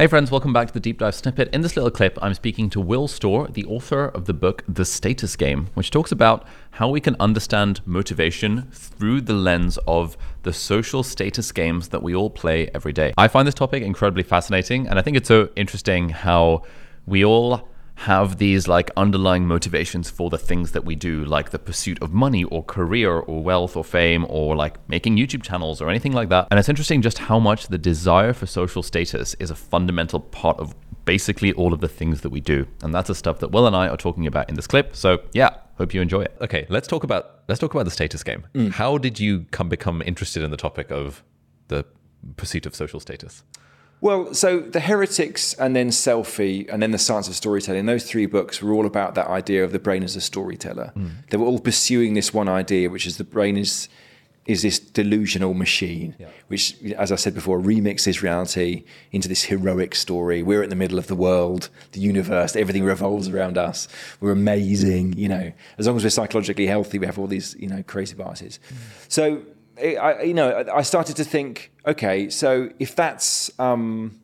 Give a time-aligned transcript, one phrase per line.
[0.00, 1.50] Hey friends, welcome back to the Deep Dive Snippet.
[1.52, 4.86] In this little clip, I'm speaking to Will Storr, the author of the book The
[4.86, 10.54] Status Game, which talks about how we can understand motivation through the lens of the
[10.54, 13.12] social status games that we all play every day.
[13.18, 16.62] I find this topic incredibly fascinating, and I think it's so interesting how
[17.04, 17.68] we all
[18.00, 22.14] have these like underlying motivations for the things that we do, like the pursuit of
[22.14, 26.30] money or career or wealth or fame or like making YouTube channels or anything like
[26.30, 26.48] that.
[26.50, 30.58] And it's interesting just how much the desire for social status is a fundamental part
[30.58, 30.74] of
[31.04, 32.66] basically all of the things that we do.
[32.82, 34.96] And that's the stuff that Will and I are talking about in this clip.
[34.96, 36.34] So yeah, hope you enjoy it.
[36.40, 38.46] Okay, let's talk about let's talk about the status game.
[38.54, 38.70] Mm.
[38.70, 41.22] How did you come become interested in the topic of
[41.68, 41.84] the
[42.38, 43.44] pursuit of social status?
[44.00, 48.26] Well, so the Heretics and then Selfie and then the Science of Storytelling, those three
[48.26, 50.92] books were all about that idea of the brain as a storyteller.
[50.96, 51.10] Mm.
[51.28, 53.88] They were all pursuing this one idea, which is the brain is
[54.46, 56.26] is this delusional machine, yeah.
[56.48, 60.42] which, as I said before, remixes reality into this heroic story.
[60.42, 63.86] We're in the middle of the world, the universe, everything revolves around us.
[64.18, 65.52] We're amazing, you know.
[65.78, 68.58] As long as we're psychologically healthy, we have all these, you know, crazy biases.
[68.68, 68.76] Mm.
[69.08, 69.42] So
[69.80, 74.20] I, you know, I started to think, okay, so if that's um,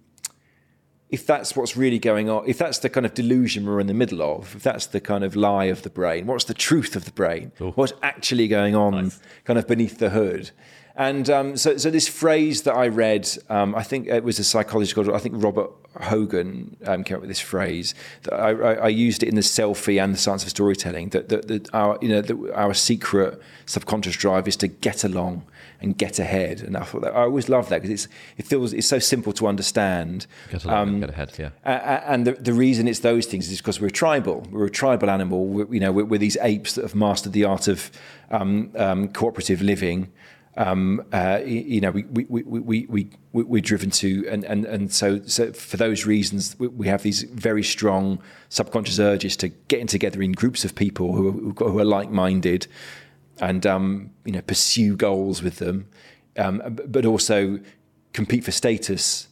[1.08, 3.94] if that's what's really going on, if that's the kind of delusion we're in the
[3.94, 7.04] middle of, if that's the kind of lie of the brain, what's the truth of
[7.04, 7.52] the brain?
[7.60, 7.70] Ooh.
[7.72, 9.20] What's actually going on, nice.
[9.44, 10.50] kind of beneath the hood?
[10.96, 14.44] And um, so, so this phrase that I read, um, I think it was a
[14.44, 17.94] psychologist I think Robert Hogan um, came up with this phrase.
[18.22, 21.10] That I, I, I, used it in the selfie and the science of storytelling.
[21.10, 25.44] That, that, that our, you know, that our secret subconscious drive is to get along
[25.82, 26.60] and get ahead.
[26.60, 29.34] And I thought that I always love that because it's it feels it's so simple
[29.34, 30.26] to understand.
[30.50, 32.02] Get along um, and get ahead, yeah.
[32.06, 34.46] and the, the reason it's those things is because we're tribal.
[34.50, 35.46] We're a tribal animal.
[35.46, 37.90] We're, you know, we're, we're, these apes that have mastered the art of
[38.30, 40.10] um, um, cooperative living
[40.56, 46.06] you know, we, we, we, we, we, we, are driven to, and, so, for those
[46.06, 48.18] reasons, we, have these very strong
[48.48, 52.66] subconscious urges to getting together in groups of people who are, who are like-minded
[53.40, 55.88] and, um, you know, pursue goals with them,
[56.38, 57.60] um, but also
[58.12, 59.28] compete for status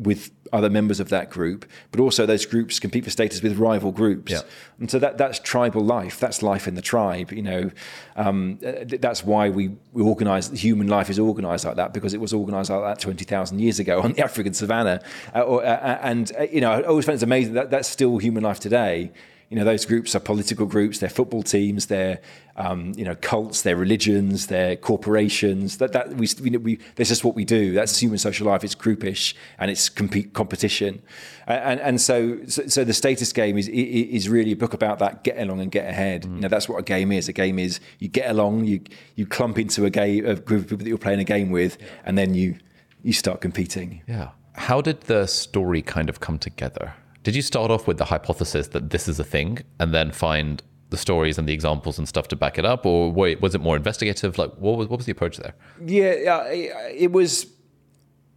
[0.00, 3.92] with other members of that group, but also those groups compete for status with rival
[3.92, 4.32] groups.
[4.32, 4.40] Yeah.
[4.78, 6.18] And so that, that's tribal life.
[6.18, 7.32] That's life in the tribe.
[7.32, 7.70] You know,
[8.16, 12.32] um, that's why we, we organize, human life is organized like that because it was
[12.32, 15.02] organized like that 20,000 years ago on the African savannah.
[15.34, 18.18] Uh, or, uh, and, uh, you know, I always find it's amazing that that's still
[18.18, 19.12] human life today
[19.50, 22.20] you know those groups are political groups they're football teams they're
[22.56, 25.78] um, you know cults they're religions they're corporations.
[25.78, 27.72] That that we, we, we that's just what we do.
[27.72, 28.64] That's human social life.
[28.64, 31.02] It's groupish and it's compete competition.
[31.46, 35.24] And and so so, so the status game is is really a book about that
[35.24, 36.22] get along and get ahead.
[36.24, 36.34] Mm.
[36.36, 37.28] you know that's what a game is.
[37.28, 38.80] A game is you get along you
[39.16, 41.78] you clump into a game a group of people that you're playing a game with
[42.04, 42.56] and then you
[43.02, 44.02] you start competing.
[44.06, 44.30] Yeah.
[44.54, 48.68] How did the story kind of come together did you start off with the hypothesis
[48.68, 52.28] that this is a thing and then find the stories and the examples and stuff
[52.28, 54.38] to back it up, or was it more investigative?
[54.38, 55.54] Like, what was what was the approach there?
[55.84, 57.46] Yeah, it was.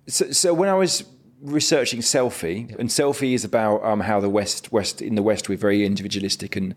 [0.08, 1.04] So, so when I was
[1.42, 5.58] researching selfie, and selfie is about um, how the West, West in the West, we're
[5.58, 6.76] very individualistic and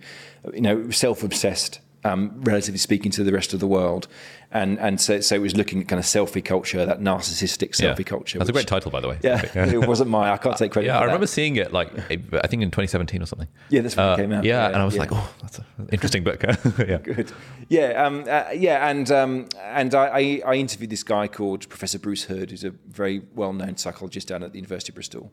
[0.52, 4.08] you know self obsessed um, relatively speaking, to the rest of the world.
[4.52, 7.98] And and so, so it was looking at kind of selfie culture, that narcissistic selfie
[7.98, 8.04] yeah.
[8.04, 8.38] culture.
[8.38, 9.18] That's which, a great title, by the way.
[9.22, 10.32] Yeah, it wasn't mine.
[10.32, 10.86] I can't take credit.
[10.86, 13.48] Yeah, I remember seeing it like I think in 2017 or something.
[13.70, 14.44] Yeah, that's when uh, it came out.
[14.44, 15.00] Yeah, yeah and I was yeah.
[15.00, 16.42] like, oh, that's an interesting book.
[16.78, 17.32] yeah, good.
[17.68, 21.98] Yeah, um, uh, yeah, and um, and I, I, I interviewed this guy called Professor
[21.98, 25.32] Bruce Hood, who's a very well known psychologist down at the University of Bristol.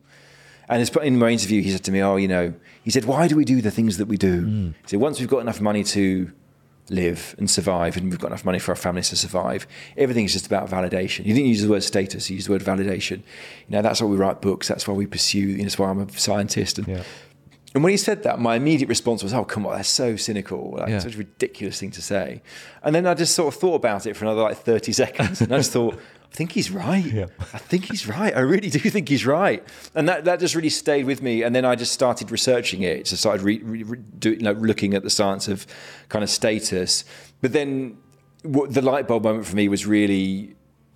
[0.69, 2.53] And in my interview, he said to me, "Oh, you know,"
[2.83, 4.67] he said, "Why do we do the things that we do?" Mm.
[4.81, 6.31] He said, "Once we've got enough money to
[6.89, 9.67] live and survive, and we've got enough money for our families to survive.
[9.97, 11.25] Everything is just about validation.
[11.25, 13.17] You didn't use the word status; you use the word validation.
[13.67, 14.67] You know, that's why we write books.
[14.67, 15.39] That's why we pursue.
[15.39, 16.79] You know, that's why I'm a scientist.
[16.79, 17.03] And, yeah.
[17.73, 20.75] And when he said that, my immediate response was, "Oh, come on, that's so cynical.
[20.77, 20.99] Like, yeah.
[20.99, 22.41] Such a ridiculous thing to say."
[22.83, 25.53] And then I just sort of thought about it for another like thirty seconds, and
[25.53, 25.99] I just thought.
[26.31, 27.05] I think he's right.
[27.05, 27.27] Yeah.
[27.53, 28.35] I think he's right.
[28.35, 29.63] I really do think he's right.
[29.93, 31.43] And that, that just really stayed with me.
[31.43, 33.05] And then I just started researching it.
[33.05, 35.67] So started re, re, re, do, you know, looking at the science of
[36.09, 37.05] kind of status.
[37.41, 37.99] But then
[38.41, 40.55] what, the light bulb moment for me was really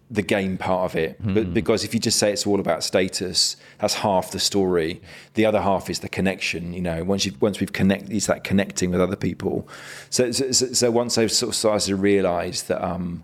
[0.09, 1.18] the game part of it.
[1.33, 5.01] But because if you just say it's all about status, that's half the story.
[5.33, 6.74] The other half is the connection.
[6.74, 9.68] You know, once you once we've connected, it's that connecting with other people.
[10.09, 13.24] So so, so, so once I've sort of started to realise that um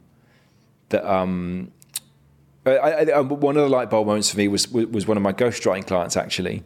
[0.89, 1.71] that um.
[2.65, 5.33] I, I, one of the light bulb moments for me was was one of my
[5.33, 6.63] ghostwriting clients actually,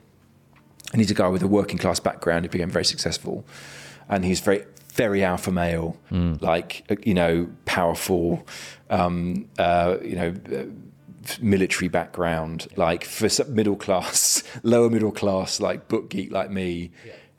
[0.91, 3.43] and he's a guy with a working class background who became very successful,
[4.07, 5.97] and he's very very alpha male,
[6.39, 8.45] like uh, you know, powerful,
[8.89, 10.33] um, uh, you know,
[11.41, 16.91] military background, like for middle class, lower middle class, like book geek like me,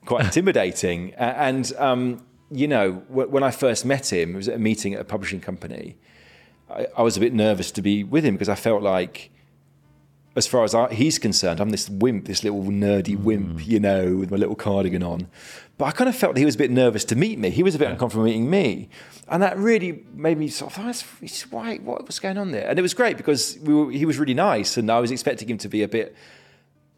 [0.04, 1.14] quite intimidating.
[1.14, 5.00] And um, you know, when I first met him, it was at a meeting at
[5.00, 5.96] a publishing company.
[6.70, 9.30] I, I was a bit nervous to be with him because I felt like
[10.38, 13.24] as far as I, he's concerned, I'm this wimp, this little nerdy hmm.
[13.24, 15.28] wimp, you know, with my little cardigan on.
[15.76, 17.50] But I kind of felt that he was a bit nervous to meet me.
[17.50, 18.88] He was a bit uncomfortable meeting me,
[19.28, 22.68] and that really made me sort of, that's- why, what was going on there?
[22.68, 25.48] And it was great because we were, he was really nice, and I was expecting
[25.48, 26.16] him to be a bit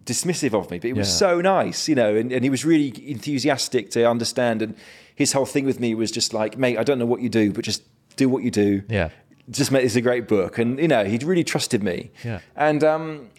[0.05, 1.29] dismissive of me, but he was Yeah.
[1.29, 4.63] so nice, you know, and, and he was really enthusiastic to understand.
[4.63, 4.75] And
[5.15, 7.53] his whole thing with me was just like, mate, I don't know what you do,
[7.53, 7.83] but just
[8.17, 9.11] do what you do Yeah.
[9.51, 12.11] Just made this a great book, and you know he really trusted me.
[12.25, 12.41] Yeah.
[12.57, 13.31] And um,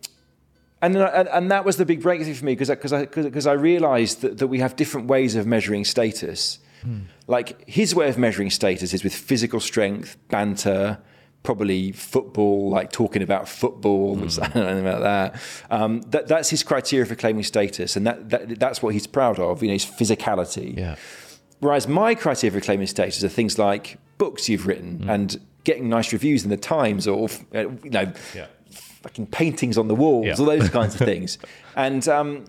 [0.82, 3.06] and then I, and, and that was the big breakthrough for me because because I
[3.06, 6.60] because I realised that that we have different ways of measuring status.
[7.28, 10.98] Like his way of measuring status is with physical strength, banter.
[11.44, 14.16] Probably football, like talking about football.
[14.16, 15.42] which I don't know about that.
[15.72, 16.28] Um, that.
[16.28, 19.64] That's his criteria for claiming status, and that, that that's what he's proud of.
[19.64, 20.78] You know, his physicality.
[20.78, 20.98] Yeah.
[21.60, 26.12] Whereas my criteria for claiming status are things like books you've written and getting nice
[26.14, 28.48] reviews in the Times or uh, you know Yeah.
[29.04, 30.36] fucking paintings on the walls, Yeah.
[30.40, 31.38] all those kinds of things.
[31.76, 32.46] And um,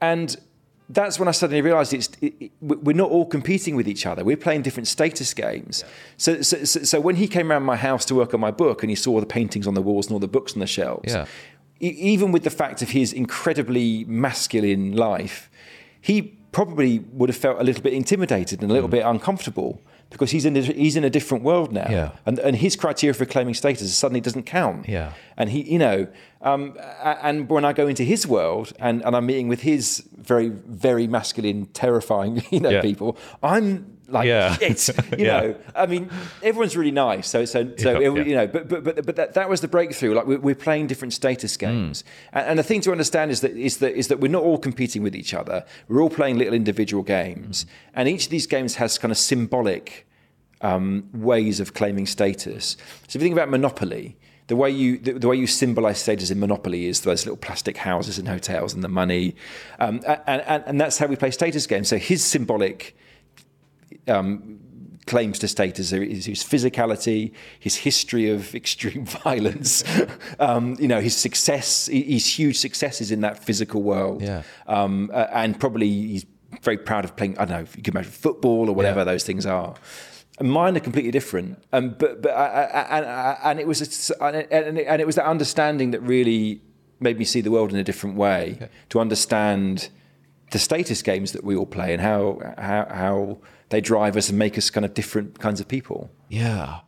[0.00, 0.36] and
[0.90, 4.22] that's when I suddenly realised it's it, it- we're not all competing with each other.
[4.24, 5.82] We're playing different status games.
[6.18, 8.82] So, so so so when he came around my house to work on my book
[8.82, 11.12] and he saw the paintings on the walls and all the books on the shelves,
[11.14, 11.26] Yeah.
[11.80, 15.50] even with the fact of his incredibly masculine life,
[16.00, 19.80] he probably would have felt a little bit intimidated and a little bit uncomfortable
[20.14, 21.86] because he's in a, he's in a different world now.
[21.90, 22.10] Yeah.
[22.26, 24.88] and and his criteria for claiming status suddenly doesn't count.
[24.88, 25.12] Yeah.
[25.36, 26.06] and he, you know,
[26.40, 30.48] um, and when I go into his world and, and I'm meeting with his very
[30.48, 32.82] very masculine, terrifying, you know, Yeah.
[32.82, 34.56] people, I'm like Yeah.
[34.56, 34.88] shit,
[35.18, 35.40] you Yeah.
[35.40, 35.56] know.
[35.74, 36.08] I mean,
[36.42, 39.34] everyone's really nice, so so so Yeah, it- you know, but but but but that,
[39.34, 40.14] that was the breakthrough.
[40.14, 43.52] Like we're, we're playing different status games, and, and the thing to understand is that
[43.52, 45.64] is that is that we're not all competing with each other.
[45.88, 50.06] We're all playing little individual games, and each of these games has kind of symbolic
[50.60, 52.76] um, ways of claiming status.
[53.08, 54.16] So if you think about Monopoly.
[54.46, 57.78] The way you the, the way you symbolize status in Monopoly is those little plastic
[57.78, 59.36] houses and hotels and the money,
[59.80, 61.88] um, and, and and that's how we play status games.
[61.88, 62.94] So his symbolic
[65.06, 69.84] claims to status is his physicality, his history of extreme violence,
[70.38, 74.22] um, you know, his success, his huge successes in that physical world.
[74.22, 74.42] Yeah.
[74.66, 76.26] Um, and probably he's
[76.62, 79.04] very proud of playing, I don't know, if you can imagine football or whatever Yeah.
[79.04, 79.74] those things are.
[80.38, 81.62] And mine are completely different.
[81.72, 84.36] Um, but but I, I, and, and it was a, and,
[84.78, 86.60] it, and it was that understanding that really
[86.98, 89.90] made me see the world in a different way to understand
[90.50, 93.38] the status games that we all play and how, how how
[93.70, 96.10] they drive us and make us kind of different kinds of people.
[96.28, 96.80] Yeah.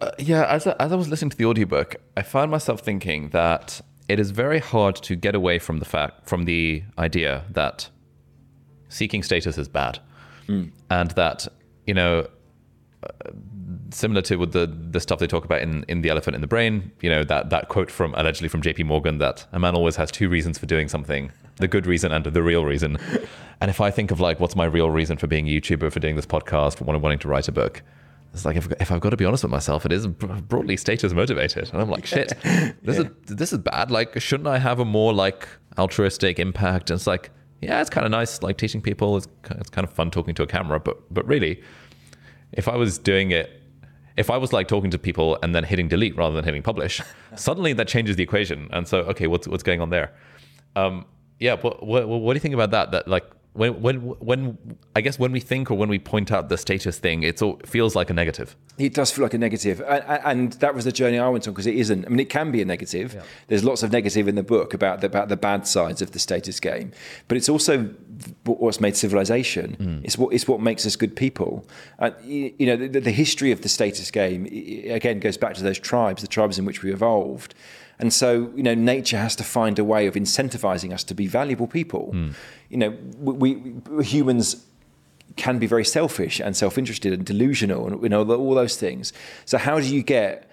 [0.00, 3.30] Uh, yeah, as I, as I was listening to the audiobook, I found myself thinking
[3.30, 7.90] that it is very hard to get away from the fact from the idea that
[8.88, 9.98] seeking status is bad.
[10.88, 11.46] And that,
[11.86, 12.26] you know,
[13.02, 13.08] uh,
[13.90, 16.46] similar to with the the stuff they talk about in in The Elephant in the
[16.46, 19.96] Brain, you know, that that quote from allegedly from JP Morgan that a man always
[19.96, 22.98] has two reasons for doing something, the good reason and the real reason.
[23.60, 25.98] And if I think of like what's my real reason for being a YouTuber, for
[25.98, 27.82] doing this podcast, for wanting to write a book,
[28.32, 31.12] it's like if, if I've got to be honest with myself, it is broadly status
[31.12, 32.32] motivated, and I'm like, shit,
[32.82, 33.90] this is this is bad.
[33.90, 36.90] Like, shouldn't I have a more like altruistic impact?
[36.90, 39.16] And it's like, yeah, it's kind of nice, like teaching people.
[39.16, 41.62] It's it's kind of fun talking to a camera, but but really,
[42.52, 43.57] if I was doing it,
[44.18, 47.00] if I was like talking to people and then hitting delete rather than hitting publish,
[47.36, 48.68] suddenly that changes the equation.
[48.72, 50.12] And so, okay, what's what's going on there?
[50.74, 51.06] Um,
[51.38, 52.90] yeah, what, what what do you think about that?
[52.90, 54.58] That like when when when
[54.94, 57.60] I guess when we think or when we point out the status thing, it all
[57.64, 58.54] feels like a negative.
[58.78, 61.54] It does feel like a negative, and, and that was the journey I went on
[61.54, 62.06] because it isn't.
[62.06, 63.20] I mean, it can be a negative.
[63.48, 66.18] There's lots of negative in the book about the, about the bad sides of the
[66.18, 66.92] status game,
[67.26, 67.86] but it's also
[68.44, 70.02] what's made civilization.
[70.04, 71.66] It's what it's what makes us good people.
[71.98, 75.62] Uh, you, you know, the, the history of the status game again goes back to
[75.62, 77.54] those tribes, the tribes in which we evolved.
[77.98, 81.26] And so, you know, nature has to find a way of incentivizing us to be
[81.26, 82.12] valuable people.
[82.12, 82.30] Hmm.
[82.68, 84.64] You know, we, we humans
[85.36, 89.12] can be very selfish and self-interested and delusional and you know all those things
[89.44, 90.50] so how do you get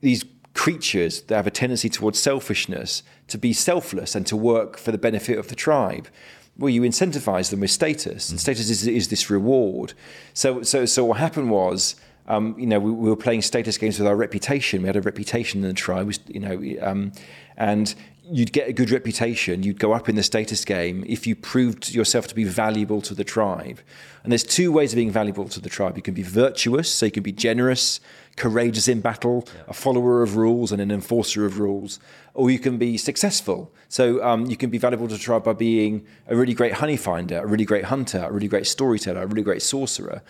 [0.00, 4.92] these creatures that have a tendency towards selfishness to be selfless and to work for
[4.92, 6.08] the benefit of the tribe.
[6.56, 9.92] Well, you incentivize them with status, and status is, is this reward.
[10.32, 13.98] So, so, so what happened was, um, you know, we, we, were playing status games
[13.98, 14.82] with our reputation.
[14.82, 17.12] We had a reputation in the tribe, you know, um,
[17.56, 17.94] and
[18.30, 21.92] you'd get a good reputation, you'd go up in the status game if you proved
[21.92, 23.80] yourself to be valuable to the tribe.
[24.22, 25.96] And there's two ways of being valuable to the tribe.
[25.96, 28.00] You can be virtuous, so you can be generous,
[28.36, 29.62] courageous in battle, yeah.
[29.68, 32.00] a follower of rules and an enforcer of rules,
[32.34, 33.72] or you can be successful.
[33.88, 37.38] So um, you can be valuable to tribe by being a really great honey finder,
[37.38, 40.22] a really great hunter, a really great storyteller, a really great sorcerer.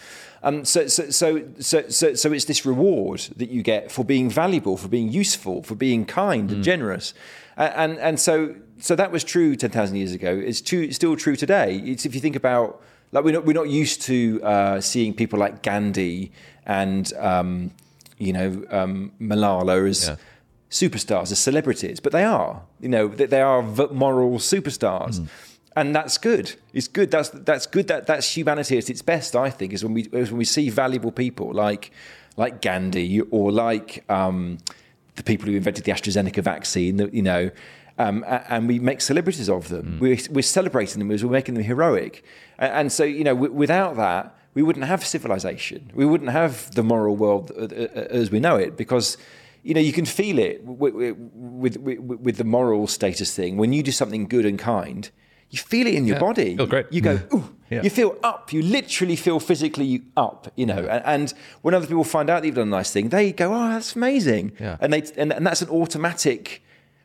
[0.42, 4.28] Um, so, so, so, so, so, so it's this reward that you get for being
[4.28, 6.54] valuable, for being useful, for being kind mm.
[6.54, 7.14] and generous
[7.56, 10.36] and and so so that was true ten thousand years ago.
[10.44, 11.76] It's true, still true today.
[11.78, 12.82] It's if you think about
[13.12, 16.32] like we're not we're not used to uh, seeing people like Gandhi
[16.66, 17.70] and um,
[18.18, 20.08] you know um, Malala as.
[20.08, 20.16] Yeah.
[20.70, 25.20] Superstars, as celebrities, but they are, you know, they are moral superstars.
[25.20, 25.28] Mm
[25.76, 26.54] and that's good.
[26.72, 27.10] It's good.
[27.10, 27.88] That's that's good.
[27.88, 29.34] That that's humanity at its best.
[29.34, 31.90] I think is when we is when we see valuable people like
[32.36, 34.58] like Gandhi or like um,
[35.16, 37.50] the people who invented the AstraZeneca vaccine, you know,
[37.98, 39.98] um, and we make celebrities of them.
[39.98, 40.00] Mm.
[40.00, 42.24] We're, we're, celebrating them as we're making them heroic.
[42.58, 45.90] And, and so, you know, w- without that, we wouldn't have civilization.
[45.94, 49.18] We wouldn't have the moral world uh, uh, as we know it because,
[49.62, 53.56] you know, you can feel it with, with, with, the moral status thing.
[53.56, 55.10] When you do something good and kind,
[55.50, 56.20] you feel it in your yeah.
[56.20, 56.56] body.
[56.56, 56.86] Feel great.
[56.90, 57.36] You go, mm-hmm.
[57.36, 57.82] ooh, yeah.
[57.82, 58.52] you feel up.
[58.52, 60.78] You literally feel physically up, you know.
[60.78, 63.52] And, and, when other people find out that you've done a nice thing, they go,
[63.52, 64.52] oh, that's amazing.
[64.60, 64.76] Yeah.
[64.80, 66.62] And, they, and, and that's an automatic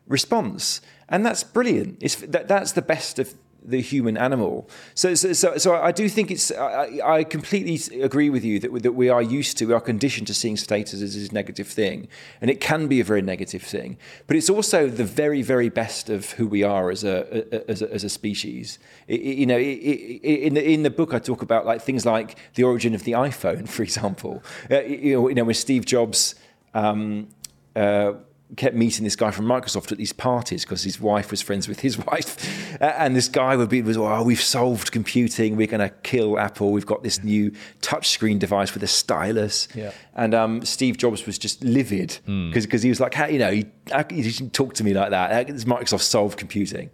[0.07, 0.81] response.
[1.07, 1.97] And that's brilliant.
[2.01, 4.69] It's, that, that's the best of the human animal.
[4.95, 6.51] So, so, so, so I do think it's.
[6.51, 10.27] I, I, completely agree with you that that we are used to, we are conditioned
[10.27, 12.07] to seeing status as a negative thing,
[12.41, 13.97] and it can be a very negative thing.
[14.27, 17.93] But it's also the very, very best of who we are as a as a,
[17.93, 18.79] as a species.
[19.07, 22.05] It, you know, it, it, in the in the book, I talk about like things
[22.05, 24.43] like the origin of the iPhone, for example.
[24.69, 26.35] Uh, you know, you know when Steve Jobs.
[26.73, 27.29] Um,
[27.75, 28.13] uh,
[28.57, 31.81] kept meeting this guy from Microsoft at these parties because his wife was friends with
[31.81, 35.93] his wife, and this guy would be was oh we've solved computing we're going to
[36.03, 37.51] kill Apple we've got this new
[37.81, 39.91] touchscreen device with a stylus, yeah.
[40.15, 42.53] and um, Steve Jobs was just livid because mm.
[42.53, 43.65] because he was like how you know he,
[44.09, 46.89] he didn't talk to me like that does Microsoft solved computing.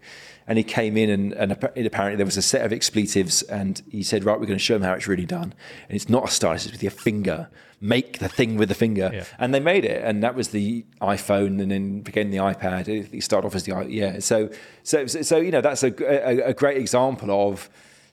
[0.48, 4.04] And he came in, and, and apparently there was a set of expletives, and he
[4.04, 5.56] said, "Right, we're going to show them how it's really done.
[5.90, 7.50] And it's not a stylus; it's with your finger.
[7.82, 9.24] Make the thing with the finger." Yeah.
[9.40, 12.88] And they made it, and that was the iPhone, and then became the iPad.
[12.88, 14.20] It started off as the yeah.
[14.20, 14.50] So,
[14.84, 17.68] so, so you know, that's a, a, a great example of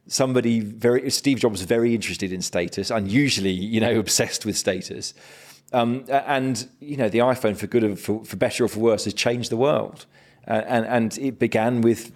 [0.06, 5.14] somebody very Steve Jobs very interested in status, unusually, you know, obsessed with status.
[5.72, 9.04] Um, and you know, the iPhone, for good or for, for better or for worse,
[9.04, 10.06] has changed the world.
[10.46, 12.12] Uh, and and it began with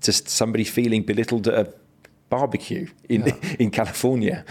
[0.00, 1.72] just somebody feeling belittled at a
[2.28, 3.34] barbecue in yeah.
[3.58, 4.44] in California,